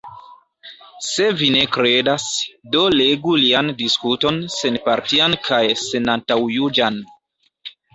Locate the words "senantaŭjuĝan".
5.87-7.05